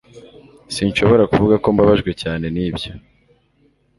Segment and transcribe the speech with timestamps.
[0.73, 2.91] Sinshobora kuvuga ko mbabajwe cyane nibyo